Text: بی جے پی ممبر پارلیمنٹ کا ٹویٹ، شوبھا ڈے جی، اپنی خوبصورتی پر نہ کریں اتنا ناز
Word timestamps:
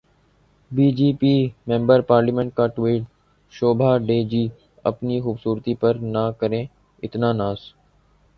بی 0.71 0.85
جے 0.97 1.09
پی 1.19 1.33
ممبر 1.67 1.99
پارلیمنٹ 2.09 2.49
کا 2.57 2.65
ٹویٹ، 2.75 3.01
شوبھا 3.53 3.91
ڈے 4.07 4.19
جی، 4.31 4.43
اپنی 4.85 5.15
خوبصورتی 5.21 5.73
پر 5.81 5.93
نہ 6.13 6.23
کریں 6.39 6.63
اتنا 7.03 7.29
ناز 7.33 7.59